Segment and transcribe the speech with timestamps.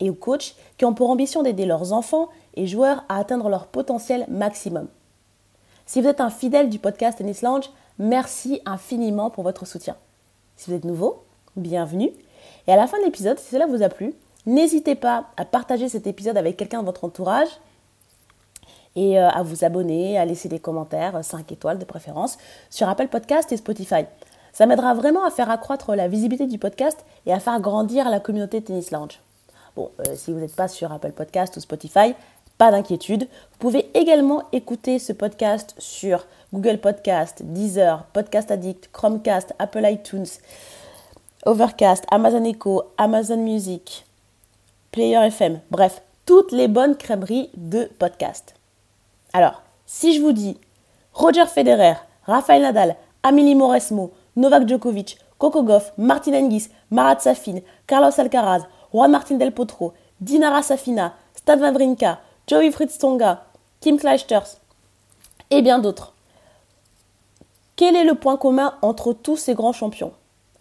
[0.00, 3.66] et aux coachs qui ont pour ambition d'aider leurs enfants et joueurs à atteindre leur
[3.66, 4.88] potentiel maximum.
[5.86, 9.96] Si vous êtes un fidèle du podcast Tennis Lounge, merci infiniment pour votre soutien.
[10.56, 11.22] Si vous êtes nouveau,
[11.56, 12.10] bienvenue.
[12.66, 14.14] Et à la fin de l'épisode, si cela vous a plu,
[14.44, 17.48] n'hésitez pas à partager cet épisode avec quelqu'un de votre entourage
[18.96, 22.36] et euh, à vous abonner, à laisser des commentaires, 5 étoiles de préférence,
[22.68, 24.04] sur Apple Podcast et Spotify.
[24.52, 28.20] Ça m'aidera vraiment à faire accroître la visibilité du podcast et à faire grandir la
[28.20, 29.20] communauté Tennis Lounge.
[29.78, 32.12] Bon, euh, si vous n'êtes pas sur Apple Podcast ou Spotify,
[32.58, 33.28] pas d'inquiétude.
[33.52, 40.26] Vous pouvez également écouter ce podcast sur Google Podcast, Deezer, Podcast Addict, Chromecast, Apple iTunes,
[41.46, 44.04] Overcast, Amazon Echo, Amazon Music,
[44.90, 48.56] Player FM, bref, toutes les bonnes crèmeries de podcast.
[49.32, 50.58] Alors, si je vous dis
[51.12, 58.18] Roger Federer, Rafael Nadal, Amélie Mauresmo, Novak Djokovic, Coco Goff, Martin Hingis, Marat Safin, Carlos
[58.18, 63.44] Alcaraz, Juan Martin Del Potro, Dinara Safina, Stad Wawrinka, Joey Fritz Tonga,
[63.80, 64.56] Kim Clijsters
[65.50, 66.14] et bien d'autres.
[67.76, 70.12] Quel est le point commun entre tous ces grands champions?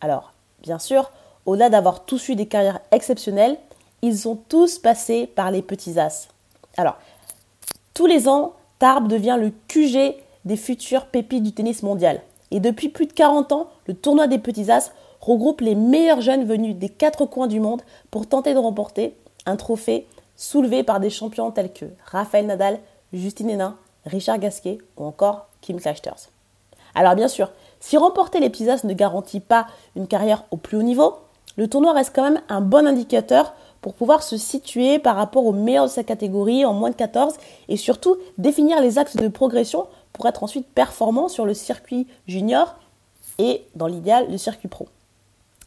[0.01, 1.11] Alors, bien sûr,
[1.45, 3.57] au-delà d'avoir tous eu des carrières exceptionnelles,
[4.01, 6.27] ils ont tous passé par les petits as.
[6.77, 6.97] Alors,
[7.93, 12.21] tous les ans, Tarbes devient le QG des futures pépites du tennis mondial.
[12.51, 14.91] Et depuis plus de 40 ans, le tournoi des petits as
[15.27, 19.57] regroupe les meilleurs jeunes venus des quatre coins du monde pour tenter de remporter un
[19.57, 22.79] trophée soulevé par des champions tels que Raphaël Nadal,
[23.11, 23.75] Justine Hénin,
[24.05, 26.29] Richard Gasquet ou encore Kim Clijsters.
[26.95, 30.83] Alors bien sûr, si remporter les Pisas ne garantit pas une carrière au plus haut
[30.83, 31.15] niveau,
[31.57, 35.53] le tournoi reste quand même un bon indicateur pour pouvoir se situer par rapport aux
[35.53, 37.35] meilleurs de sa catégorie en moins de 14
[37.67, 42.75] et surtout définir les axes de progression pour être ensuite performant sur le circuit junior
[43.39, 44.87] et dans l'idéal le circuit pro.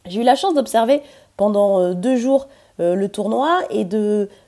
[0.05, 1.01] J'ai eu la chance d'observer
[1.37, 2.47] pendant euh, deux jours
[2.79, 3.85] euh, le tournoi et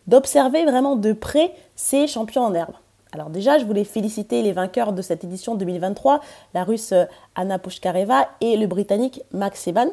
[0.07, 2.73] d'observer vraiment de près ces champions en herbe.
[3.11, 6.21] Alors déjà, je voulais féliciter les vainqueurs de cette édition 2023,
[6.53, 7.05] la russe euh,
[7.35, 9.89] Anna Pushkareva et le britannique Max Eban.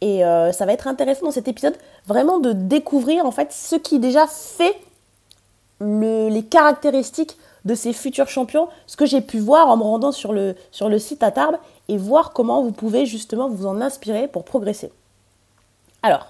[0.00, 1.76] Et ça va être intéressant dans cet épisode
[2.08, 4.76] vraiment de découvrir en fait ce qui déjà fait
[5.80, 10.32] les caractéristiques de ces futurs champions, ce que j'ai pu voir en me rendant sur
[10.32, 11.56] le, sur le site à Tarbes
[11.92, 14.90] et voir comment vous pouvez justement vous en inspirer pour progresser.
[16.02, 16.28] Alors,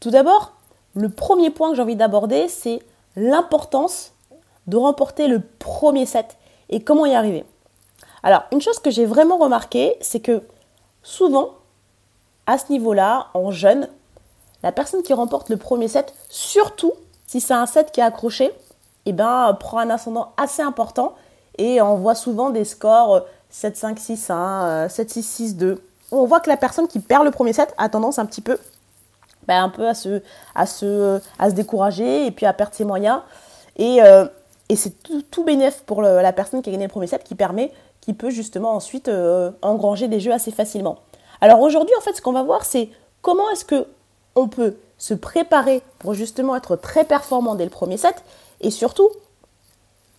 [0.00, 0.52] tout d'abord,
[0.94, 2.80] le premier point que j'ai envie d'aborder, c'est
[3.16, 4.12] l'importance
[4.66, 6.36] de remporter le premier set
[6.68, 7.46] et comment y arriver.
[8.22, 10.42] Alors, une chose que j'ai vraiment remarqué, c'est que
[11.02, 11.52] souvent,
[12.46, 13.88] à ce niveau-là, en jeune,
[14.62, 16.92] la personne qui remporte le premier set, surtout
[17.26, 18.52] si c'est un set qui est accroché,
[19.06, 21.14] eh ben, prend un ascendant assez important
[21.56, 25.78] et on voit souvent des scores 7-5-6-1, 7-6-6-2.
[26.10, 28.58] On voit que la personne qui perd le premier set a tendance un petit peu
[29.48, 30.22] ben, un peu à se,
[30.54, 33.20] à, se, à se décourager et puis à perdre ses moyens.
[33.76, 34.26] Et, euh,
[34.68, 37.34] et c'est tout, tout bénéf pour la personne qui a gagné le premier set qui
[37.34, 40.98] permet, qui peut justement ensuite euh, engranger des jeux assez facilement.
[41.40, 43.86] Alors aujourd'hui, en fait, ce qu'on va voir, c'est comment est-ce que
[44.34, 48.22] on peut se préparer pour justement être très performant dès le premier set
[48.60, 49.08] et surtout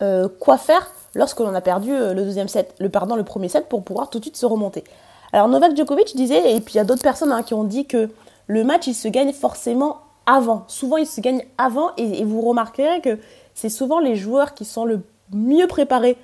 [0.02, 3.84] euh, quoi faire lorsque l'on a perdu le deuxième set, le le premier set pour
[3.84, 4.84] pouvoir tout de suite se remonter.
[5.32, 7.86] Alors Novak Djokovic disait, et puis il y a d'autres personnes hein, qui ont dit
[7.86, 8.10] que
[8.48, 10.66] le match, il se gagne forcément avant.
[10.68, 13.20] Souvent, il se gagne avant et, vous remarquerez que
[13.54, 16.18] c'est souvent les joueurs qui sont le mieux préparés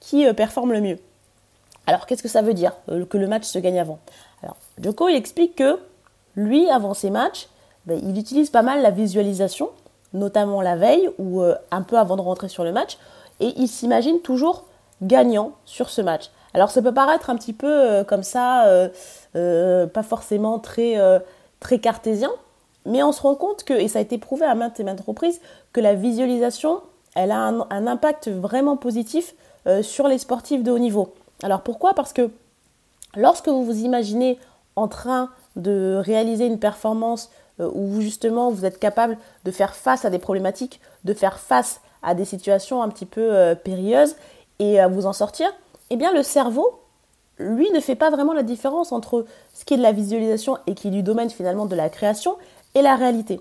[0.00, 0.98] qui euh, performent le mieux.
[1.86, 3.98] Alors, qu'est-ce que ça veut dire euh, que le match se gagne avant?
[4.42, 5.78] Alors, Joko, il explique que
[6.34, 7.48] lui, avant ses matchs,
[7.86, 9.70] ben, il utilise pas mal la visualisation,
[10.12, 12.98] notamment la veille ou euh, un peu avant de rentrer sur le match,
[13.40, 14.64] et il s'imagine toujours
[15.02, 16.30] gagnant sur ce match.
[16.54, 18.64] Alors ça peut paraître un petit peu comme ça,
[19.34, 20.98] pas forcément très,
[21.82, 22.30] cartésien,
[22.86, 25.02] mais on se rend compte que, et ça a été prouvé à maintes et maintes
[25.06, 25.40] reprises,
[25.72, 26.80] que la visualisation,
[27.14, 29.34] elle a un, impact vraiment positif
[29.66, 31.12] euh, sur les sportifs de haut niveau.
[31.42, 31.94] Alors pourquoi?
[31.94, 32.30] Parce que
[33.16, 34.38] lorsque vous vous imaginez
[34.76, 37.30] en train de réaliser une performance
[37.60, 41.80] euh, où justement vous êtes capable de faire face à des problématiques, de faire face
[42.06, 44.16] à des situations un petit peu euh, périlleuses
[44.58, 45.48] et à vous en sortir,
[45.90, 46.80] eh bien le cerveau,
[47.38, 50.74] lui ne fait pas vraiment la différence entre ce qui est de la visualisation et
[50.74, 52.36] qui est du domaine finalement de la création
[52.74, 53.40] et la réalité.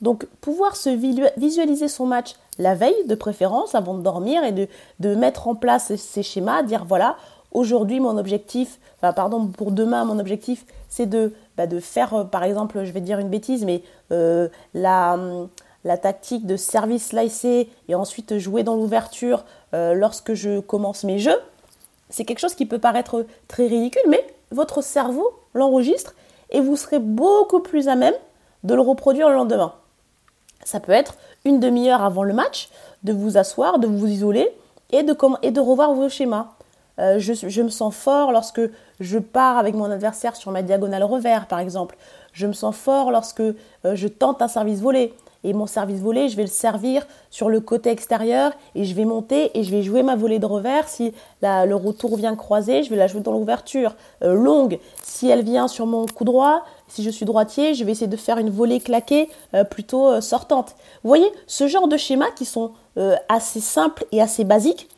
[0.00, 0.90] Donc pouvoir se
[1.36, 5.94] visualiser son match la veille de préférence avant de dormir et de, mettre en place
[5.96, 7.16] ces schémas, dire voilà,
[7.52, 12.44] aujourd'hui mon objectif, enfin pardon, pour demain mon objectif c'est de, bah, faire euh, par
[12.44, 15.18] exemple, je vais dire une bêtise, mais euh, la,
[15.88, 21.18] la tactique de service slicé et ensuite jouer dans l'ouverture euh, lorsque je commence mes
[21.18, 21.40] jeux,
[22.10, 26.14] c'est quelque chose qui peut paraître très ridicule, mais votre cerveau l'enregistre
[26.50, 28.12] et vous serez beaucoup plus à même
[28.64, 29.72] de le reproduire le lendemain.
[30.62, 32.68] Ça peut être une demi-heure avant le match,
[33.02, 34.46] de vous asseoir, de vous isoler
[34.90, 36.48] et de, revoir vos schémas.
[36.98, 38.60] Euh, je, me sens fort lorsque
[39.00, 41.96] je pars avec mon adversaire sur ma diagonale revers, par exemple.
[42.34, 43.54] Je me sens fort lorsque euh,
[43.94, 45.14] je tente un service volé.
[45.44, 49.04] Et mon service volé, je vais le servir sur le côté extérieur et je vais
[49.04, 50.88] monter et je vais jouer ma volée de revers.
[50.88, 51.12] Si
[51.42, 54.78] le retour vient croiser, je vais la jouer dans l'ouverture euh, longue.
[55.02, 58.16] Si elle vient sur mon coup droit, si je suis droitier, je vais essayer de
[58.16, 59.28] faire une volée claquée
[59.70, 60.74] plutôt sortante.
[61.02, 62.72] Vous voyez, ce genre de schémas qui sont
[63.28, 64.88] assez simples et assez basiques,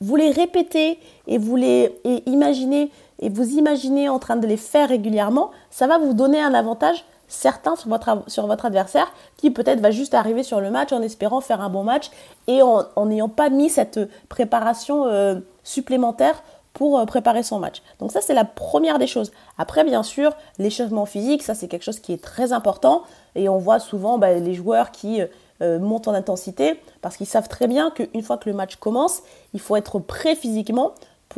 [0.00, 0.98] vous les répétez
[1.28, 1.92] et vous les
[2.26, 6.54] imaginez et vous imaginez en train de les faire régulièrement, ça va vous donner un
[6.54, 10.92] avantage certain sur votre, sur votre adversaire qui peut-être va juste arriver sur le match
[10.92, 12.10] en espérant faire un bon match
[12.46, 16.42] et en n'ayant pas mis cette préparation euh, supplémentaire
[16.72, 17.82] pour euh, préparer son match.
[18.00, 19.30] Donc ça c'est la première des choses.
[19.58, 23.02] Après bien sûr l'échauffement physique, ça c'est quelque chose qui est très important
[23.34, 25.20] et on voit souvent bah, les joueurs qui...
[25.60, 29.22] Euh, montent en intensité parce qu'ils savent très bien qu'une fois que le match commence,
[29.54, 30.92] il faut être prêt physiquement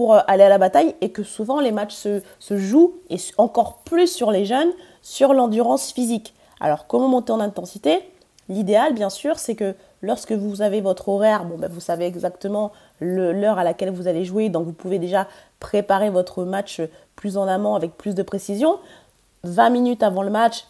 [0.09, 4.09] euh, aller à la bataille et que souvent les matchs se, jouent et encore plus
[4.09, 4.71] sur les jeunes
[5.03, 6.35] sur l'endurance physique.
[6.61, 8.01] Alors comment monter en intensité?
[8.49, 12.73] L'idéal bien sûr c'est que lorsque vous avez votre horaire, bon, ben, vous savez exactement
[13.01, 16.81] l'heure à laquelle vous allez jouer, donc vous pouvez déjà préparer votre match
[17.17, 18.79] plus en amont avec plus de précision.
[19.45, 20.67] 20 minutes avant le match,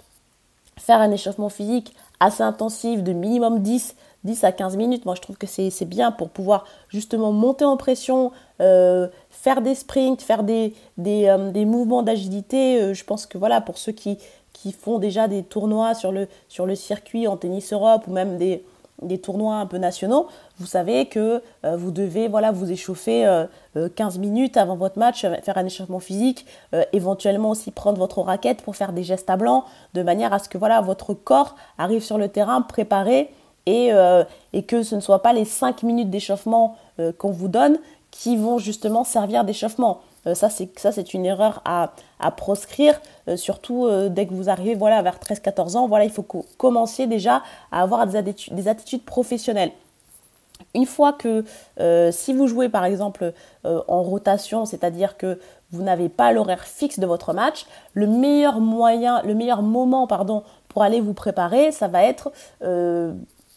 [0.78, 5.06] faire un échauffement physique assez intensif de minimum 10, 10 à 15 minutes.
[5.06, 9.74] Moi, je trouve que c'est bien pour pouvoir justement monter en pression, euh, faire des
[9.74, 12.80] sprints, faire des, des, euh, mouvements d'agilité.
[12.80, 14.18] Euh, je pense que voilà, pour ceux qui,
[14.78, 16.28] font déjà des tournois sur le,
[16.74, 18.62] circuit en tennis Europe ou même des,
[19.22, 20.26] tournois un peu nationaux,
[20.58, 23.88] vous savez que vous devez voilà, vous échauffer 15 euh,
[24.18, 26.44] euh, minutes avant votre match, faire un échauffement physique,
[26.92, 29.64] éventuellement aussi prendre votre raquette pour faire des gestes à blanc,
[29.94, 33.30] de manière à ce que voilà, votre corps arrive sur le terrain préparé
[33.70, 33.92] et,
[34.52, 36.76] et que ce ne soit pas les 5 minutes d'échauffement
[37.18, 37.78] qu'on vous donne
[38.10, 40.00] qui vont justement servir d'échauffement.
[40.26, 41.92] Euh, ça, c'est une erreur à,
[42.36, 45.88] proscrire, euh, surtout euh, dès que vous arrivez voilà, vers 13-14 ans.
[45.88, 46.26] Voilà, il faut
[46.56, 49.72] commencer déjà à avoir des attitudes, des attitudes professionnelles.
[50.74, 51.42] Une fois que
[52.12, 53.32] si vous jouez par exemple
[53.64, 55.40] en rotation, c'est-à-dire que
[55.72, 60.44] vous n'avez pas l'horaire fixe de votre match, le meilleur moyen, le meilleur moment pardon,
[60.68, 62.30] pour aller vous préparer, ça va être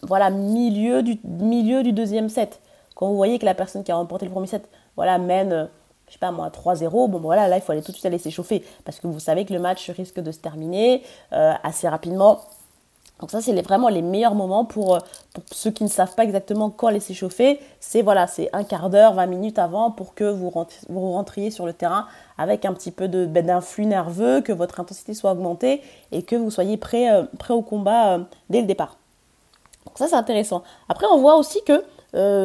[0.03, 2.61] voilà, milieu du, milieu du deuxième set.
[2.95, 5.69] Quand vous voyez que la personne qui a remporté le premier set voilà, mène
[6.07, 8.19] je sais pas moi, 3-0, bon voilà, là il faut aller tout de suite aller
[8.19, 11.01] s'échauffer parce que vous savez que le match risque de se terminer
[11.31, 12.41] euh, assez rapidement.
[13.19, 14.99] Donc ça c'est vraiment les meilleurs moments pour, euh,
[15.33, 17.59] pour, ceux qui ne savent pas exactement quand aller s'échauffer.
[17.79, 21.73] C'est voilà, c'est un quart d'heure, 20 minutes avant pour que vous, rentriez sur le
[21.73, 22.05] terrain
[22.37, 26.51] avec un petit peu ben, d'influx nerveux, que votre intensité soit augmentée et que vous
[26.51, 28.19] soyez prêt, euh, prêt au combat
[28.49, 28.97] dès le départ.
[29.85, 30.63] Donc ça c'est intéressant.
[30.89, 31.83] Après on voit aussi que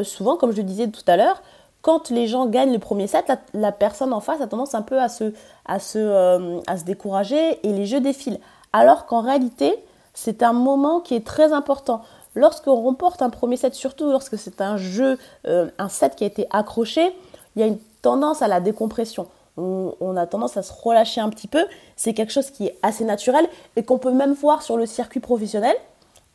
[0.04, 1.42] souvent, comme je le disais tout à l'heure,
[1.82, 4.96] quand les gens gagnent le premier set, la, personne en face a tendance un peu
[4.96, 8.40] euh, à se décourager et les jeux défilent.
[8.72, 9.74] Alors qu'en réalité,
[10.12, 12.02] c'est un moment qui est très important.
[12.34, 16.26] Lorsqu'on remporte un premier set, surtout lorsque c'est un jeu, euh, un set qui a
[16.26, 17.14] été accroché,
[17.56, 19.28] il y a une tendance à la décompression.
[19.56, 21.64] On, on a tendance à se relâcher un petit peu.
[21.96, 25.20] C'est quelque chose qui est assez naturel et qu'on peut même voir sur le circuit
[25.20, 25.74] professionnel.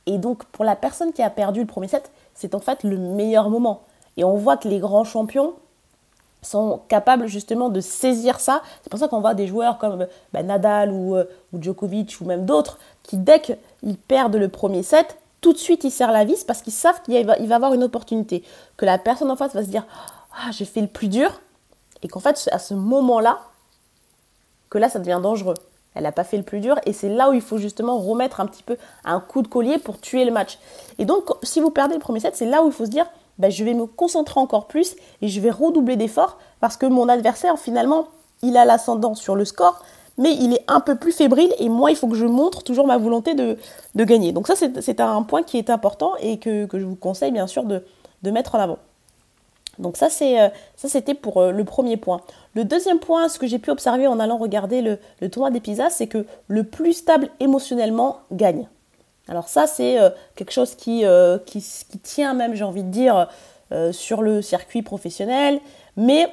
[0.06, 2.98] Et donc pour la personne qui a perdu le premier set, c'est en fait le
[2.98, 3.84] meilleur moment.
[4.18, 5.54] Et on voit que les grands champions
[6.42, 8.62] sont capables justement de saisir ça.
[8.82, 12.46] C'est pour ça qu'on voit des joueurs comme bah, Nadal euh, ou, Djokovic ou même
[12.46, 16.44] d'autres qui, dès qu'ils perdent le premier set, tout de suite ils serrent la vis
[16.44, 18.44] parce qu'ils savent qu'il va, il va avoir une opportunité.
[18.78, 19.86] Que la personne en face va se dire
[20.36, 21.42] Ah, j'ai fait le plus dur.
[22.02, 23.40] Et qu'en fait, à ce moment-là,
[24.70, 25.56] que là, ça devient dangereux.
[25.96, 28.40] Elle n'a pas fait le plus dur et c'est là où il faut justement remettre
[28.40, 30.60] un petit peu un coup de collier pour tuer le match.
[31.00, 33.06] Et donc, si vous perdez le premier set, c'est là où il faut se dire
[33.40, 37.10] ben, je vais me concentrer encore plus et je vais redoubler d'efforts parce que mon
[37.10, 38.08] adversaire, finalement,
[38.42, 39.82] il a l'ascendant sur le score,
[40.18, 42.86] mais il est un peu plus fébrile et moi, il faut que je montre toujours
[42.86, 43.58] ma volonté de,
[43.96, 44.32] gagner.
[44.32, 47.64] Donc ça, c'est un point qui est important et que, je vous conseille bien sûr
[47.64, 47.84] de,
[48.32, 48.78] mettre en avant.
[49.80, 52.22] Donc ça, euh, ça c'était pour euh, le premier point.
[52.54, 55.90] Le deuxième point, ce que j'ai pu observer en allant regarder le, tournoi des Pisa,
[55.90, 58.68] c'est que le plus stable émotionnellement gagne.
[59.28, 59.98] Alors ça, c'est
[60.36, 61.06] quelque chose qui,
[61.46, 61.64] qui,
[62.04, 63.30] tient même, j'ai envie de dire,
[63.92, 65.62] sur le circuit professionnel,
[65.96, 66.28] mais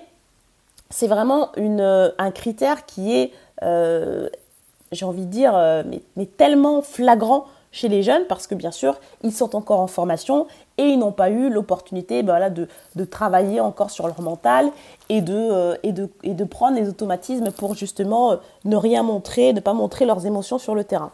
[0.91, 3.33] c'est vraiment une, un critère qui est,
[3.63, 5.85] j'ai envie de dire,
[6.17, 10.47] mais tellement flagrant chez les jeunes parce que bien sûr, ils sont encore en formation
[10.79, 14.71] et ils n'ont pas eu l'opportunité ben de, travailler encore sur leur mental
[15.09, 20.05] et de, euh, prendre les automatismes pour justement euh, ne rien montrer, ne pas montrer
[20.05, 21.13] leurs émotions sur le terrain.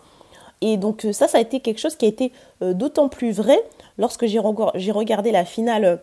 [0.63, 3.63] Et donc euh, ça, ça a été quelque chose qui a été d'autant plus vrai
[3.99, 6.01] lorsque j'ai regardé la finale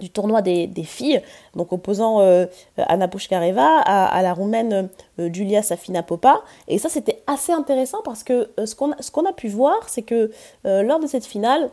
[0.00, 1.22] du tournoi des, filles,
[1.54, 2.46] donc opposant euh,
[2.76, 4.88] Anna Pushkareva à, la roumaine
[5.20, 6.42] euh, Julia Safina Popa.
[6.66, 10.30] Et ça, c'était assez intéressant parce que euh, ce qu'on a, pu voir, c'est que
[10.64, 11.70] lors de cette finale,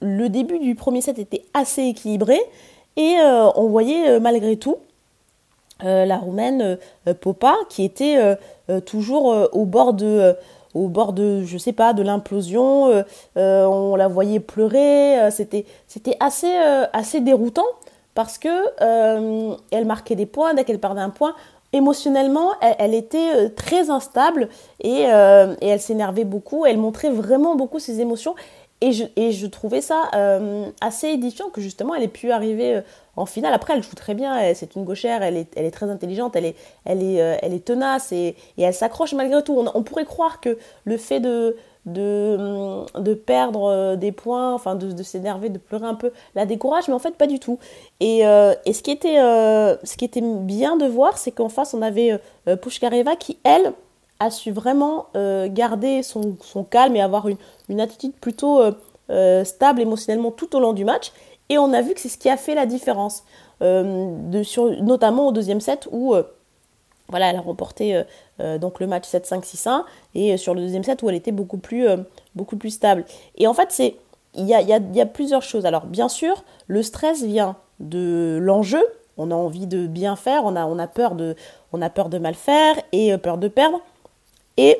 [0.00, 2.38] le début du premier set était assez équilibré
[2.96, 3.16] et
[3.54, 4.76] on voyait malgré tout
[5.80, 6.78] la roumaine
[7.20, 8.36] Popa qui était
[8.84, 10.34] toujours au bord de
[10.74, 12.88] au bord de, je sais pas, de l'implosion.
[12.88, 13.02] Euh,
[13.36, 15.20] euh, on la voyait pleurer.
[15.20, 16.52] Euh, c'était, c'était assez,
[16.92, 17.66] assez déroutant
[18.14, 18.48] parce que
[19.70, 20.54] elle marquait des points.
[20.54, 21.34] Dès qu'elle perdait un point,
[21.72, 24.48] émotionnellement, elle, était très instable
[24.80, 26.66] et, et elle s'énervait beaucoup.
[26.66, 28.34] Elle montrait vraiment beaucoup ses émotions.
[28.80, 30.10] Et je, et je trouvais ça
[30.80, 32.82] assez édifiant que justement elle ait pu arriver
[33.18, 33.52] en finale.
[33.52, 37.02] Après, elle joue très bien, c'est une gauchère, elle est, très intelligente, elle est, elle
[37.02, 39.58] est, euh, elle est tenace et, elle s'accroche malgré tout.
[39.74, 41.56] On, pourrait croire que le fait de,
[41.86, 42.86] hum,
[43.26, 46.98] perdre euh, des points, enfin de, s'énerver, de pleurer un peu, la décourage, mais en
[46.98, 47.58] fait pas du tout.
[48.00, 51.82] Et, euh, ce, qui était, ce qui était bien de voir, c'est qu'en face, on
[51.82, 52.18] avait
[52.62, 53.72] Pushkareva qui, elle,
[54.20, 57.36] a su vraiment garder son, son, calme et avoir une,
[57.68, 58.60] une attitude plutôt
[59.44, 61.12] stable émotionnellement tout au long du match.
[61.48, 63.24] Et on a vu que c'est ce qui a fait la différence,
[63.62, 66.22] euh, sur, notamment au deuxième set où euh,
[67.08, 68.02] voilà, elle a remporté
[68.40, 71.86] euh, donc le match 7-5-6-1 et sur le deuxième set où elle était beaucoup plus,
[72.34, 73.04] beaucoup plus stable.
[73.36, 73.96] Et en fait, c'est
[74.34, 75.64] il y a, y, a, y a, plusieurs choses.
[75.64, 78.84] Alors bien sûr, le stress vient de l'enjeu.
[79.16, 81.34] On a envie de bien faire, on a, on a, peur, de,
[81.72, 83.80] on a peur de mal faire et peur de perdre.
[84.58, 84.78] Et,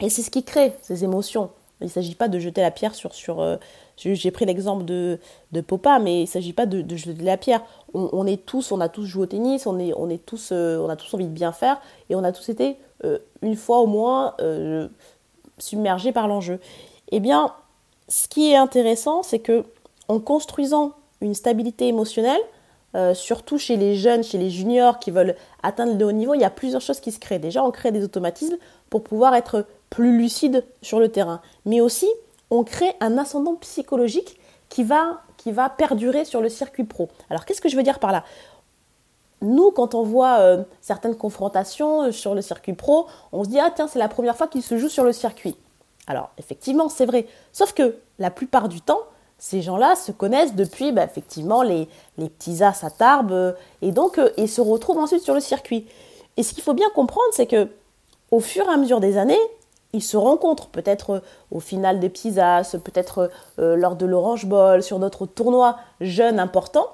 [0.00, 1.50] et c'est ce qui crée ces émotions.
[1.80, 3.58] Il ne s'agit pas de jeter la pierre sur, sur,
[3.98, 5.18] j'ai pris l'exemple de,
[5.52, 7.62] de Popa, mais il ne s'agit pas de, de, la pierre.
[7.94, 10.78] On, est tous, on a tous joué au tennis, on, est, on, est tous, euh,
[10.78, 13.78] on a tous envie de bien faire, et on a tous été, euh, une fois
[13.80, 14.88] au moins, euh,
[15.58, 16.60] submergés par l'enjeu.
[17.10, 17.52] Eh bien,
[18.08, 19.64] ce qui est intéressant, c'est que
[20.06, 22.40] en construisant une stabilité émotionnelle,
[23.14, 26.44] surtout chez les jeunes, chez les juniors qui veulent atteindre le haut niveau, il y
[26.44, 27.38] a plusieurs choses qui se créent.
[27.38, 28.56] Déjà, on crée des automatismes
[28.90, 32.08] pour pouvoir être plus lucide sur le terrain, mais aussi
[32.50, 34.38] on crée un ascendant psychologique
[34.68, 35.20] qui va,
[35.76, 37.08] perdurer sur le circuit pro.
[37.30, 38.24] Alors qu'est-ce que je veux dire par là?
[39.40, 43.58] Nous, quand on voit euh, certaines confrontations euh, sur le circuit pro, on se dit
[43.58, 45.56] ah tiens c'est la première fois qu'il se joue sur le circuit.
[46.06, 49.00] Alors effectivement c'est vrai, sauf que la plupart du temps
[49.38, 53.92] ces gens-là se connaissent depuis bah, effectivement les, les, petits as à Tarbes euh, et
[53.92, 55.86] donc ils se retrouvent ensuite sur le circuit.
[56.36, 57.68] Et ce qu'il faut bien comprendre c'est que
[58.30, 59.38] au fur et à mesure des années,
[59.92, 64.46] ils se rencontrent peut-être euh, au final des petits as, peut-être euh, lors de l'Orange
[64.46, 66.88] Bowl, sur d'autres tournois jeunes importants.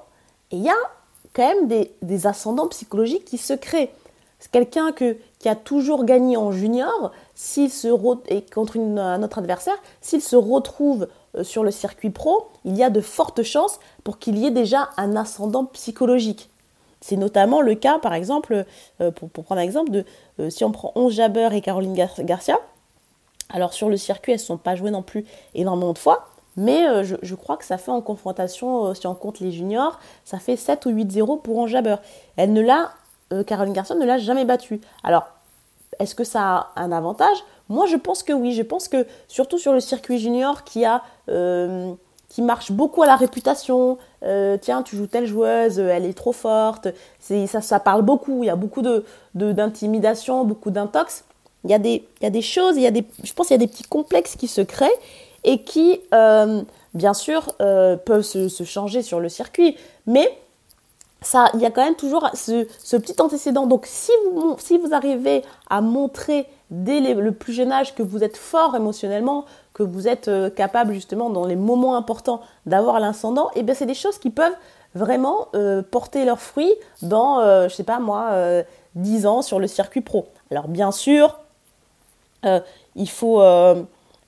[0.51, 0.73] Et il y a
[1.33, 3.91] quand même des, ascendants psychologiques qui se créent.
[4.51, 7.87] Quelqu'un qui a toujours gagné en junior, s'il se
[8.27, 12.83] et contre un autre adversaire, s'il se retrouve euh, sur le circuit pro, il y
[12.83, 16.49] a de fortes chances pour qu'il y ait déjà un ascendant psychologique.
[17.01, 18.65] C'est notamment le cas, par exemple,
[19.15, 20.05] pour, prendre un exemple, de
[20.49, 22.57] si on prend 11 Jabber et Caroline Garcia,
[23.49, 26.87] alors sur le circuit, elles ne sont pas jouées non plus énormément de fois, mais
[26.87, 30.39] euh, je, crois que ça fait en confrontation, euh, si on compte les juniors, ça
[30.39, 31.99] fait 7 ou 8-0 pour Anjabeur.
[32.37, 32.91] Elle ne l'a,
[33.33, 34.79] euh, Caroline Garçon ne l'a jamais battue.
[35.03, 35.27] Alors,
[35.99, 37.37] est-ce que ça a un avantage?
[37.67, 38.53] Moi, je pense que oui.
[38.53, 40.85] Je pense que surtout sur le circuit junior qui
[42.41, 43.97] marche beaucoup à la réputation.
[44.61, 46.89] tiens, tu joues telle joueuse, elle est trop forte.
[47.19, 48.43] Ça, ça parle beaucoup.
[48.43, 48.81] Il y a beaucoup
[49.33, 51.23] d'intimidation, beaucoup d'intox.
[51.65, 53.47] Il y a des, il y a des choses, il y a des, je pense
[53.47, 54.97] qu'il y a des petits complexes qui se créent
[55.43, 56.61] et qui, euh,
[56.93, 59.75] bien sûr, euh, peuvent se, changer sur le circuit.
[60.05, 60.37] Mais
[61.21, 62.65] ça, il y a quand même toujours ce,
[62.97, 63.65] petit antécédent.
[63.65, 68.23] Donc, si vous, si vous arrivez à montrer dès le plus jeune âge que vous
[68.23, 73.49] êtes fort émotionnellement, que vous êtes euh, capable justement dans les moments importants d'avoir l'ascendant,
[73.55, 74.55] et eh bien c'est des choses qui peuvent
[74.93, 75.49] vraiment
[75.91, 78.31] porter leurs fruits dans, je sais pas moi,
[78.95, 80.27] 10 ans sur le circuit pro.
[80.51, 81.44] Alors bien sûr, euh,
[82.95, 83.83] il, faut, euh,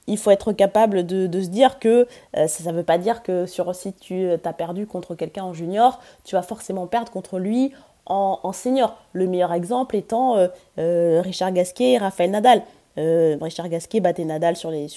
[0.07, 3.45] il faut être capable de, se dire que euh, ça ne veut pas dire que
[3.45, 7.71] sur, si tu as perdu contre quelqu'un en junior, tu vas forcément perdre contre lui
[8.05, 8.95] en, senior.
[9.11, 10.37] Le meilleur exemple étant
[10.77, 12.63] Richard Gasquet et Raphaël Nadal.
[12.95, 14.87] Richard Gasquet battait Nadal sur le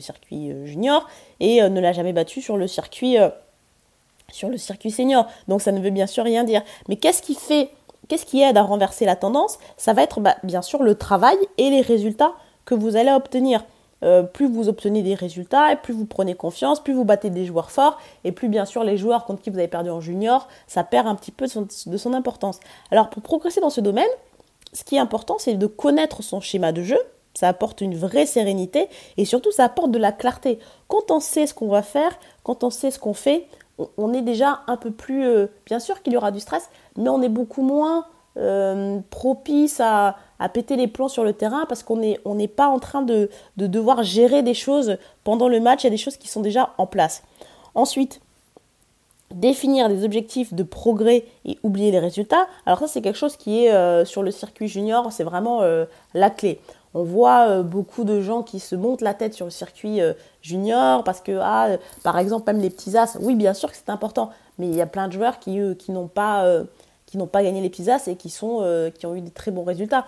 [0.00, 1.08] circuit junior
[1.40, 3.18] et ne l'a jamais battu sur le circuit
[4.30, 5.26] sur le circuit senior.
[5.48, 6.62] Donc ça ne veut bien sûr rien dire.
[6.88, 7.70] Mais qu'est-ce qui fait,
[8.08, 9.58] qu'est-ce qui aide à renverser la tendance?
[9.76, 12.34] Ça va être bah, bien sûr le travail et les résultats
[12.64, 13.64] que vous allez obtenir.
[14.02, 17.46] Euh, plus vous obtenez des résultats, et plus vous prenez confiance, plus vous battez des
[17.46, 20.46] joueurs forts, et plus bien sûr les joueurs contre qui vous avez perdu en junior,
[20.66, 22.60] ça perd un petit peu de son, de son importance.
[22.90, 24.08] Alors pour progresser dans ce domaine,
[24.74, 26.98] ce qui est important, c'est de connaître son schéma de jeu,
[27.32, 30.58] ça apporte une vraie sérénité et surtout ça apporte de la clarté.
[30.88, 33.46] Quand on sait ce qu'on va faire, quand on sait ce qu'on fait,
[33.78, 35.24] on est déjà un peu plus...
[35.24, 39.80] Euh, bien sûr qu'il y aura du stress, mais on est beaucoup moins euh, propice
[39.80, 40.16] à,
[40.52, 44.02] péter les plombs sur le terrain parce qu'on n'est on pas en train de, devoir
[44.02, 46.86] gérer des choses pendant le match, il y a des choses qui sont déjà en
[46.86, 47.22] place.
[47.74, 48.20] Ensuite,
[49.30, 52.46] définir des objectifs de progrès et oublier les résultats.
[52.66, 55.62] Alors ça c'est quelque chose qui est euh, sur le circuit junior, c'est vraiment
[56.12, 56.60] la clé.
[56.94, 60.14] On voit euh, beaucoup de gens qui se montent la tête sur le circuit euh,
[60.42, 63.76] junior parce que, ah, euh, par exemple, même les petits as, oui, bien sûr que
[63.76, 66.46] c'est important, mais il y a plein de joueurs qui, qui n'ont pas,
[67.32, 70.06] pas gagné les petits as et qui, sont, qui ont eu des très bons résultats.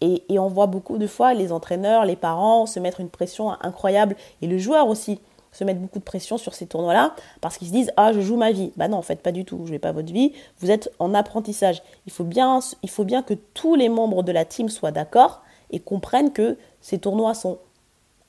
[0.00, 3.52] Et, et, on voit beaucoup de fois les entraîneurs, les parents se mettre une pression
[3.62, 5.20] incroyable et le joueur aussi
[5.52, 8.36] se mettre beaucoup de pression sur ces tournois-là parce qu'ils se disent ah je joue
[8.36, 8.72] ma vie.
[8.76, 11.14] Bah non en fait pas du tout, vous jouez pas votre vie, vous êtes en
[11.14, 11.82] apprentissage.
[12.06, 15.42] Il faut bien, il faut bien que tous les membres de la team soient d'accord
[15.70, 17.58] et comprennent que ces tournois sont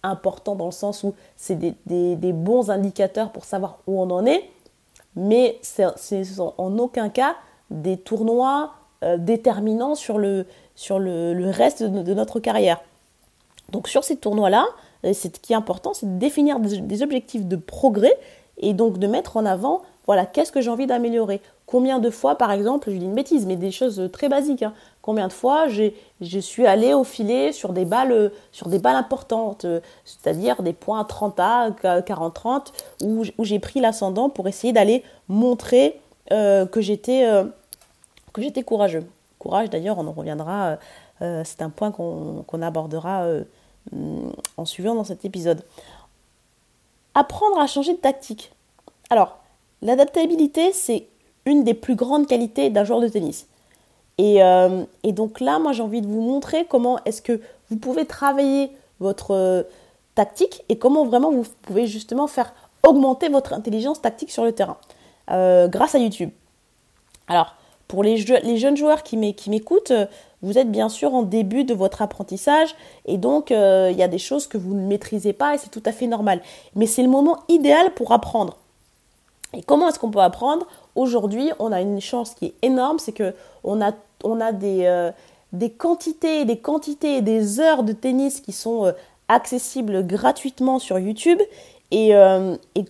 [0.04, 4.50] importants dans le sens où c'est des, bons indicateurs pour savoir où on en est,
[5.16, 7.36] mais ce sont en aucun cas
[7.72, 12.80] des tournois euh, déterminants sur le, sur le, reste de, notre carrière.
[13.72, 14.66] Donc sur ces tournois-là,
[15.06, 18.18] euh, ce qui est important, c'est de définir des objectifs de progrès
[18.58, 21.42] et donc de mettre en avant voilà, qu'est-ce que j'ai envie d'améliorer?
[21.66, 24.74] Combien de fois, par exemple, je dis une bêtise, mais des choses très basiques, hein,
[25.02, 29.66] combien de fois je suis allé au filet sur des balles, sur des balles importantes,
[30.06, 31.74] c'est-à-dire des points 30A,
[32.04, 32.72] 40-30,
[33.04, 36.00] où, j'ai pris l'ascendant pour essayer d'aller montrer
[36.32, 37.44] euh, que j'étais euh,
[38.66, 39.06] courageux.
[39.38, 40.78] Courage, d'ailleurs, on en reviendra,
[41.22, 43.28] euh, c'est un point qu'on abordera
[44.56, 45.64] en suivant dans cet épisode.
[47.14, 48.54] Apprendre à changer de tactique.
[49.10, 49.38] Alors,
[49.82, 51.08] L'adaptabilité, c'est
[51.46, 53.48] une des plus grandes qualités d'un joueur de tennis.
[54.20, 58.06] Euh, et, donc là, moi, j'ai envie de vous montrer comment est-ce que vous pouvez
[58.06, 59.64] travailler votre euh,
[60.16, 64.78] tactique et comment vraiment vous pouvez justement faire augmenter votre intelligence tactique sur le terrain
[65.30, 66.32] euh, grâce à YouTube.
[67.28, 67.56] Alors,
[67.88, 69.94] pour les, les jeunes joueurs qui m'écoutent,
[70.42, 74.18] vous êtes bien sûr en début de votre apprentissage et donc il y a des
[74.18, 76.42] choses que vous ne maîtrisez pas et c'est tout à fait normal.
[76.76, 78.58] Mais c'est le moment idéal pour apprendre.
[79.54, 80.68] Et comment est-ce qu'on peut apprendre?
[80.96, 83.34] Aujourd'hui, on a une chance qui est énorme, c'est que
[83.64, 83.92] on a,
[84.24, 85.12] on a des, euh,
[85.54, 88.92] des quantités, des quantités, des heures de tennis qui sont euh,
[89.28, 91.40] accessibles gratuitement sur YouTube.
[91.94, 92.86] Euh, et,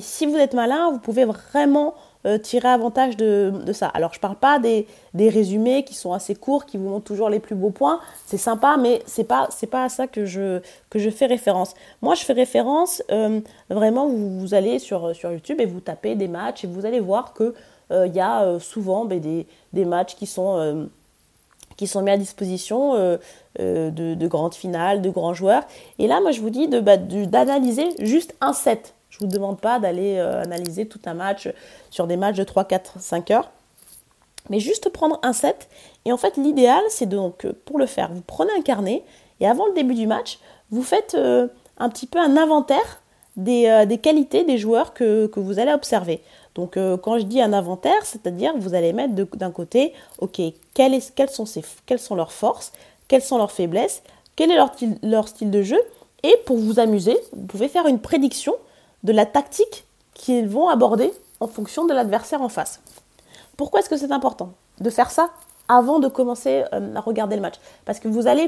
[0.00, 1.94] si vous êtes malin, vous pouvez vraiment
[2.26, 3.88] euh, tirer avantage de, ça.
[3.88, 7.38] Alors je parle pas des, résumés qui sont assez courts, qui vous montrent toujours les
[7.38, 8.00] plus beaux points.
[8.24, 10.60] C'est sympa, mais c'est pas pas à ça que je
[11.10, 11.74] fais référence.
[12.00, 14.08] Moi, je fais référence euh, vraiment.
[14.08, 17.54] Vous, allez sur YouTube et vous tapez des matchs et vous allez voir que
[17.90, 20.88] euh, y a souvent ben, des, matchs qui sont
[21.76, 22.94] qui mis à disposition
[23.58, 25.64] de, de, grandes finales, de grands joueurs.
[25.98, 28.93] Et là, moi, je vous dis bah, d'analyser juste un set.
[29.18, 31.48] Je ne vous demande pas d'aller euh, analyser tout un match
[31.90, 33.50] sur des matchs de 3, 4, 5 heures.
[34.50, 35.68] Mais juste prendre un set.
[36.04, 39.04] Et en fait, l'idéal, c'est donc, euh, pour le faire, vous prenez un carnet
[39.38, 41.46] et avant le début du match, vous faites euh,
[41.78, 43.02] un petit peu un inventaire
[43.36, 46.20] des, qualités des joueurs que, vous allez observer.
[46.54, 50.40] Donc, quand je dis un inventaire, c'est-à-dire vous allez mettre d'un côté, ok,
[50.72, 51.00] quelles,
[51.98, 52.70] sont leurs forces,
[53.08, 54.04] quelles sont leurs faiblesses,
[54.36, 54.56] quel est
[55.02, 55.80] leur style de jeu.
[56.22, 58.54] Et pour vous amuser, vous pouvez faire une prédiction
[59.04, 62.80] de la tactique qu'ils vont aborder en fonction de l'adversaire en face.
[63.56, 65.30] Pourquoi est-ce que c'est important de faire ça
[65.68, 67.54] avant de commencer euh, à regarder le match?
[67.84, 68.46] Parce que vous allez,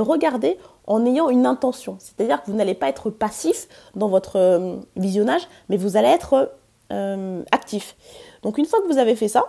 [0.00, 1.96] regarder en ayant une intention.
[2.00, 6.52] C'est-à-dire que vous n'allez pas être passif dans votre euh, visionnage, mais vous allez être
[6.92, 7.96] euh, actif.
[8.42, 9.44] Donc une fois que vous avez fait ça,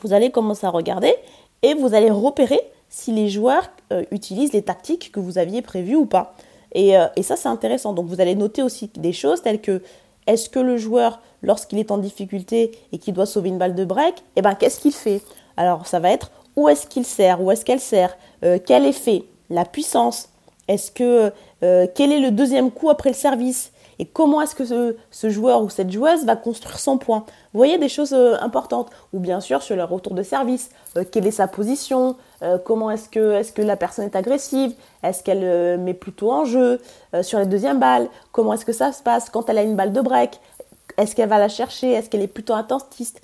[0.00, 1.14] vous allez commencer à regarder
[1.62, 3.70] et vous allez repérer si les joueurs
[4.10, 6.34] utilisent les tactiques que vous aviez prévues ou pas.
[6.76, 7.92] Euh, et, ça, c'est intéressant.
[7.92, 9.82] Donc, vous allez noter aussi des choses telles que
[10.26, 13.84] est-ce que le joueur, lorsqu'il est en difficulté et qu'il doit sauver une balle de
[13.84, 15.22] break, eh ben, qu'est-ce qu'il fait?
[15.56, 19.24] Alors, ça va être où est-ce qu'il sert, où est-ce qu'elle sert, euh, quel effet,
[19.48, 20.28] la puissance,
[20.68, 23.72] est-ce que euh, quel est le deuxième coup après le service?
[24.00, 24.64] Et comment est-ce que
[25.10, 27.18] ce, joueur ou cette joueuse va construire son point?
[27.52, 28.88] Vous voyez des choses euh, importantes.
[29.12, 32.90] Ou bien sûr sur le retour de service, euh, quelle est sa position, euh, comment
[32.90, 36.80] est-ce que, est que la personne est agressive, est-ce qu'elle met plutôt en jeu,
[37.20, 39.92] sur la deuxième balle, comment est-ce que ça se passe quand elle a une balle
[39.92, 40.40] de break,
[40.96, 43.20] est-ce qu'elle va la chercher, est-ce qu'elle est plutôt intensiste.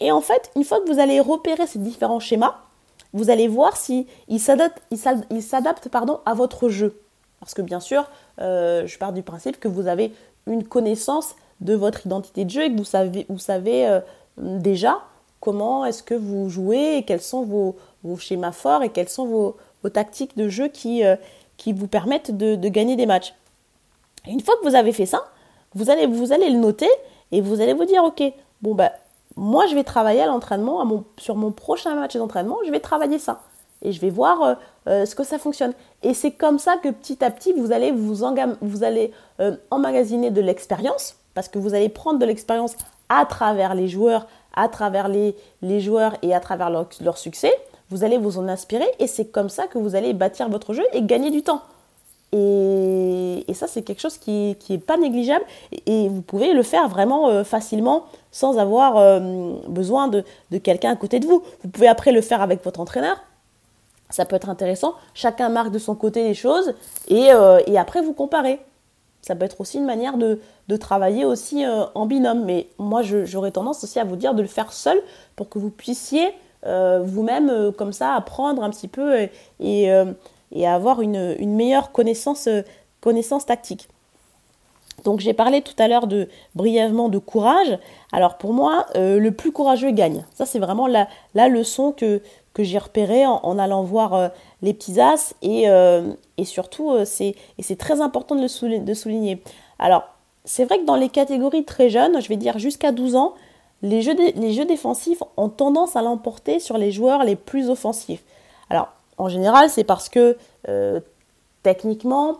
[0.00, 2.56] Et en fait, une fois que vous allez repérer ces différents schémas,
[3.12, 5.88] vous allez voir s'ils si s'adaptent
[6.24, 7.03] à votre jeu.
[7.44, 8.08] Parce que bien sûr,
[8.40, 10.14] euh, je pars du principe que vous avez
[10.46, 14.00] une connaissance de votre identité de jeu et que vous savez, vous savez euh,
[14.38, 15.02] déjà
[15.40, 17.76] comment est-ce que vous jouez et quels sont vos,
[18.16, 19.56] schémas forts et quelles sont vos,
[19.90, 21.16] tactiques de jeu qui, euh,
[21.58, 23.34] qui vous permettent de, gagner des matchs.
[24.26, 25.22] Une fois que vous avez fait ça,
[25.74, 26.88] vous allez, vous allez le noter
[27.30, 28.22] et vous allez vous dire, ok,
[28.62, 28.92] bon bah
[29.36, 33.42] moi je vais travailler à l'entraînement, sur mon prochain match d'entraînement, je vais travailler ça
[33.84, 34.54] et je vais voir euh,
[34.88, 35.72] euh, ce que ça fonctionne.
[36.02, 38.14] Et c'est comme ça que petit à petit, vous allez, vous,
[38.60, 42.74] vous allez euh, emmagasiner de l'expérience, parce que vous allez prendre de l'expérience
[43.08, 47.52] à travers les joueurs, à travers les, les joueurs et à travers leur, leur, succès.
[47.90, 50.84] Vous allez vous en inspirer et c'est comme ça que vous allez bâtir votre jeu
[50.92, 51.62] et gagner du temps.
[52.32, 55.44] Et, et ça, c'est quelque chose qui n'est pas négligeable
[55.86, 59.20] et, vous pouvez le faire vraiment facilement sans avoir
[59.68, 61.42] besoin de, de quelqu'un à côté de vous.
[61.62, 63.18] Vous pouvez après le faire avec votre entraîneur,
[64.10, 64.94] ça peut être intéressant.
[65.14, 66.74] Chacun marque de son côté les choses
[67.08, 68.60] et, euh, après vous comparez.
[69.22, 70.38] Ça peut être aussi une manière de,
[70.76, 72.44] travailler aussi euh, en binôme.
[72.44, 75.00] Mais moi, j'aurais tendance aussi à vous dire de le faire seul
[75.34, 76.28] pour que vous puissiez
[76.66, 79.18] euh, vous-même, comme ça, apprendre un petit peu
[79.60, 79.90] et,
[80.52, 82.48] et, avoir une, une, meilleure connaissance,
[83.00, 83.88] connaissance tactique.
[85.04, 87.78] Donc j'ai parlé tout à l'heure de brièvement de courage.
[88.12, 90.24] Alors pour moi, le plus courageux gagne.
[90.34, 92.20] Ça c'est vraiment la, la leçon que,
[92.54, 94.28] que j'ai repéré en, allant voir euh,
[94.62, 98.48] les petits as et, euh, et surtout euh, c'est et c'est très important de le
[98.48, 99.42] souligner, de souligner.
[99.80, 100.04] Alors
[100.44, 103.34] c'est vrai que dans les catégories très jeunes, je vais dire jusqu'à 12 ans,
[103.82, 108.22] les jeux, les jeux défensifs ont tendance à l'emporter sur les joueurs les plus offensifs.
[108.70, 108.88] Alors
[109.18, 110.36] en général c'est parce que
[111.62, 112.38] techniquement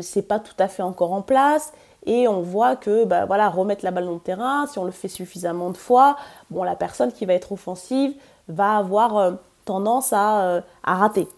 [0.00, 1.72] c'est pas tout à fait encore en place
[2.04, 4.92] et on voit que bah, voilà remettre la balle dans le terrain si on le
[4.92, 6.16] fait suffisamment de fois
[6.50, 8.14] bon la personne qui va être offensive
[8.48, 9.32] va avoir euh,
[9.64, 11.28] tendance euh, à, rater.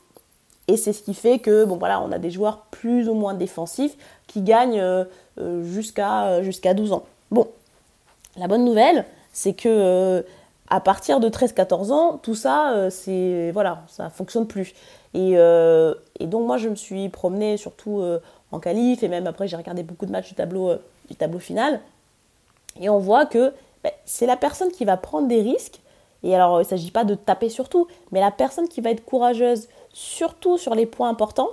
[0.66, 3.34] Et c'est ce qui fait que bon voilà, on a des joueurs plus ou moins
[3.34, 5.04] défensifs qui gagnent euh,
[5.64, 7.04] jusqu'à jusqu'à 12 ans.
[7.30, 7.48] Bon,
[8.36, 10.24] la bonne nouvelle, c'est que
[10.68, 14.74] à partir de 13-14 ans, tout ça, c'est voilà, ça fonctionne plus.
[15.14, 15.36] Et,
[16.20, 18.02] donc moi, je me suis promenée surtout
[18.52, 20.74] en qualif et même après, j'ai regardé beaucoup de matchs du tableau,
[21.08, 21.80] du tableau final.
[22.78, 25.80] Et on voit que ben, c'est la personne qui va prendre des risques
[26.22, 28.90] et alors, il ne s'agit pas de taper sur tout, mais la personne qui va
[28.90, 31.50] être courageuse, surtout sur les points importants,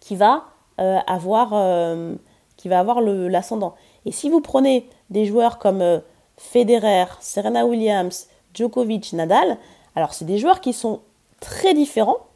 [0.00, 0.44] qui va
[0.80, 2.14] euh, avoir, euh,
[2.56, 3.74] qui va avoir l'ascendant.
[4.04, 6.00] Et si vous prenez des joueurs comme euh,
[6.36, 9.58] Federer, Serena Williams, Djokovic, Nadal,
[9.96, 11.00] alors c'est des joueurs qui sont
[11.40, 12.26] très différents,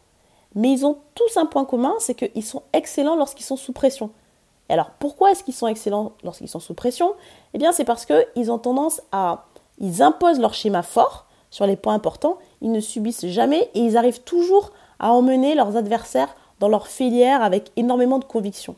[0.55, 4.11] mais ils ont tous un point commun, c'est qu'ils sont excellents lorsqu'ils sont sous pression.
[4.69, 7.15] Et alors pourquoi est-ce qu'ils sont excellents lorsqu'ils sont sous pression?
[7.55, 9.47] Eh bien c'est parce qu'ils ont tendance à
[9.79, 13.97] ils imposent leur schéma fort sur les points importants, ils ne subissent jamais et ils
[13.97, 18.77] arrivent toujours à emmener leurs adversaires dans leur filière avec énormément de conviction.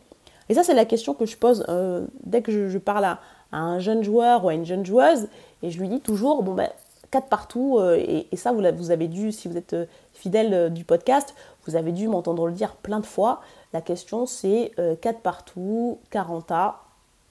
[0.49, 3.21] Et ça, c'est la question que je pose euh, dès que je, parle à,
[3.53, 5.29] un jeune joueur ou à une jeune joueuse,
[5.63, 6.69] et je lui dis toujours, bon ben,
[7.11, 10.85] 4 partout, euh, et, ça, vous, vous, avez dû, si vous êtes euh, fidèle du
[10.85, 11.35] podcast,
[11.67, 13.41] vous avez dû m'entendre le dire plein de fois.
[13.73, 16.83] La question, c'est 4 partout, 40 A,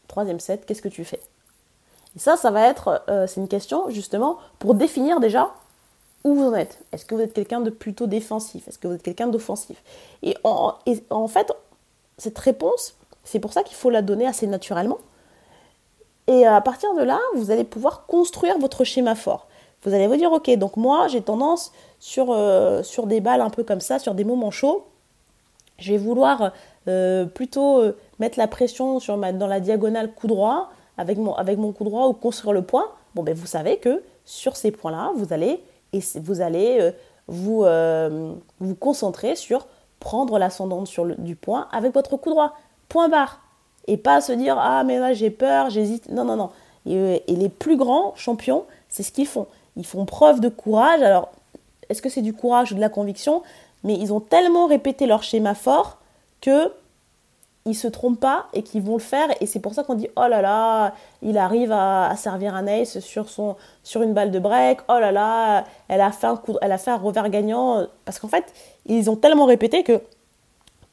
[0.07, 1.19] troisième set, qu'est-ce que tu fais?
[2.15, 5.51] Et ça, ça va être, euh, c'est une question justement pour définir déjà
[6.23, 6.79] où vous en êtes.
[6.91, 8.67] Est-ce que vous êtes quelqu'un de plutôt défensif?
[8.67, 9.83] Est-ce que vous êtes quelqu'un d'offensif?
[10.21, 10.77] Et en,
[11.27, 11.51] fait,
[12.17, 14.99] cette réponse, c'est pour ça qu'il faut la donner assez naturellement.
[16.27, 19.47] Et à partir de là, vous allez pouvoir construire votre schéma fort.
[19.81, 23.49] Vous allez vous dire, ok, donc moi, j'ai tendance sur, euh, sur des balles un
[23.49, 24.85] peu comme ça, sur des moments chauds,
[25.79, 26.53] je vais vouloir
[26.87, 27.83] euh, plutôt
[28.19, 32.13] mettre la pression sur dans la diagonale coup droit, avec mon, avec coup droit ou
[32.13, 36.41] construire le point, bon, ben, vous savez que sur ces points-là, vous allez, et vous,
[36.41, 36.91] allez euh,
[37.27, 39.67] vous, euh, vous concentrer sur
[39.99, 42.53] prendre le, du point avec votre coup droit.
[42.89, 43.39] Point barre.
[43.87, 46.09] Et pas se dire Ah, mais là j'ai peur, j'hésite.
[46.09, 46.49] Non, non, non.
[46.87, 49.47] Euh, et, les plus grands champions, c'est ce qu'ils font.
[49.77, 51.01] Ils font preuve de courage.
[51.01, 51.29] Alors,
[51.89, 53.41] est-ce que c'est du courage ou de la conviction?
[53.83, 55.97] Mais ils ont tellement répété leur schéma fort
[56.41, 56.71] que
[57.65, 59.27] ils se trompent pas et qu'ils vont le faire.
[59.41, 62.99] Et c'est pour ça qu'on dit oh là là il arrive à, servir un ace
[62.99, 64.79] sur son sur une balle de break.
[64.89, 67.87] Oh là là elle a fait un elle a fait un revers gagnant.
[68.05, 68.53] Parce qu'en fait
[68.85, 70.01] ils ont tellement répété que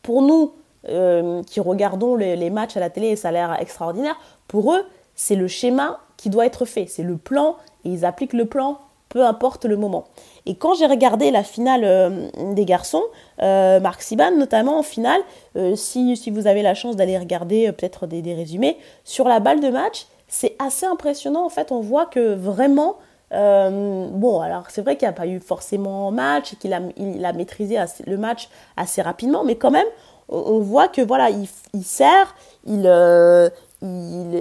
[0.03, 0.53] pour nous
[0.83, 4.83] qui regardons les, matchs à la télé ça a l'air extraordinaire, pour eux,
[5.15, 8.79] c'est le schéma qui doit être fait, c'est le plan et ils appliquent le plan
[9.11, 10.05] peu importe le moment.
[10.47, 13.03] Et quand j'ai regardé la finale euh, des garçons,
[13.43, 15.21] euh, Marc Siban notamment en finale,
[15.57, 19.69] euh, si, vous avez la chance d'aller regarder peut-être des, résumés, sur la balle de
[19.69, 21.45] match, c'est assez impressionnant.
[21.45, 22.97] En fait, on voit que vraiment,
[23.33, 28.17] bon, alors c'est vrai qu'il n'y a pas eu forcément match qu'il a, maîtrisé le
[28.17, 29.87] match assez rapidement, mais quand même,
[30.29, 31.49] on, voit que voilà, il,
[31.83, 32.87] sert, il,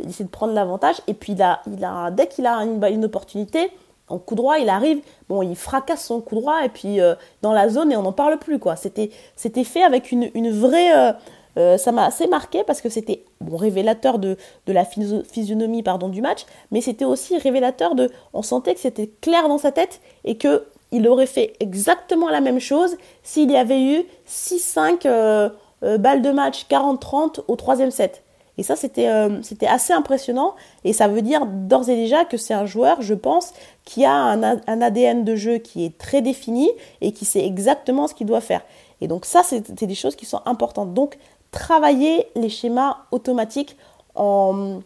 [0.08, 3.72] essaie de prendre l'avantage et puis il a, dès qu'il a une opportunité,
[4.10, 7.54] en coup droit, il arrive, bon, il fracasse son coup droit et puis euh, dans
[7.54, 8.76] la zone et on n'en parle plus quoi.
[8.76, 11.14] C'était, c'était fait avec une, vraie, euh,
[11.58, 16.10] euh, ça m'a assez marqué parce que c'était bon révélateur de, de la physionomie pardon
[16.10, 20.02] du match, mais c'était aussi révélateur de, on sentait que c'était clair dans sa tête
[20.26, 25.52] et que il aurait fait exactement la même chose s'il y avait eu 6-5
[26.00, 28.24] balles de match 40-30 au troisième set.
[28.60, 30.54] Et ça, euh, c'était assez impressionnant.
[30.84, 33.54] Et ça veut dire d'ores et déjà que c'est un joueur, je pense,
[33.86, 36.70] qui a un, ADN de jeu qui est très défini
[37.00, 38.62] et qui sait exactement ce qu'il doit faire.
[39.00, 40.94] Et donc ça, c'est des choses qui sont importantes.
[40.94, 41.18] Donc,
[41.52, 43.78] travailler les schémas automatiques
[44.16, 44.82] en,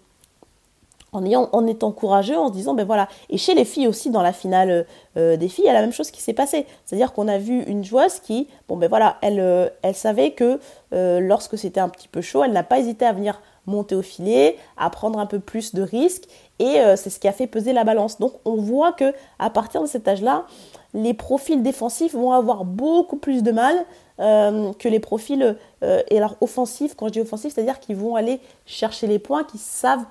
[1.12, 3.08] en, ayant, en étant courageux, en se disant, ben voilà.
[3.32, 4.86] Et chez les filles aussi, dans la finale
[5.18, 6.68] euh, des filles, il y a la même chose qui s'est passée.
[6.86, 10.60] C'est-à-dire qu'on a vu une joueuse qui, bon ben voilà, elle, euh, elle savait que
[10.92, 14.58] lorsque c'était un petit peu chaud, elle n'a pas hésité à venir monter au filet,
[14.78, 16.26] à prendre un peu plus de risques
[16.60, 18.20] et euh, c'est ce qui a fait peser la balance.
[18.20, 20.46] Donc on voit que à partir de cet âge-là,
[20.94, 23.76] les profils défensifs vont avoir beaucoup plus de mal
[24.20, 26.96] euh, que les profils euh, et alors offensifs.
[26.96, 30.06] Quand je dis offensifs, c'est-à-dire qu'ils vont aller chercher les points, qu'ils savent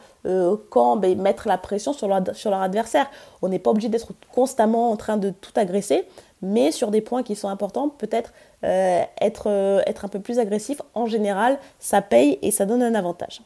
[0.70, 3.10] quand ben, mettre la pression sur leur, sur leur adversaire.
[3.42, 6.06] On n'est pas obligé d'être constamment en train de tout agresser,
[6.42, 8.32] mais sur des points qui sont importants, peut-être
[8.64, 12.82] euh, être, euh, être un peu plus agressif, en général, ça paye et ça donne
[12.82, 13.42] un avantage.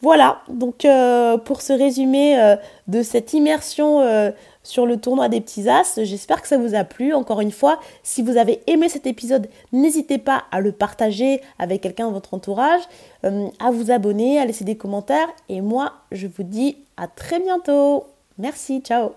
[0.00, 5.98] Voilà, donc euh, pour ce résumé de cette immersion sur le tournoi des petits as,
[6.04, 7.14] j'espère que ça vous a plu.
[7.14, 11.80] Encore une fois, si vous avez aimé cet épisode, n'hésitez pas à le partager avec
[11.80, 12.82] quelqu'un de votre entourage,
[13.24, 15.28] à vous abonner, à laisser des commentaires.
[15.48, 18.04] Et moi, je vous dis à très bientôt.
[18.38, 19.10] Merci, ciao